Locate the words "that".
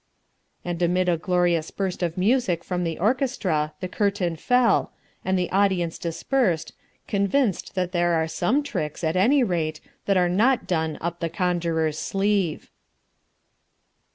7.75-7.91, 10.07-10.17